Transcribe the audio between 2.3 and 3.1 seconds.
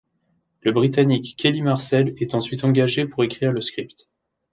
ensuite engagée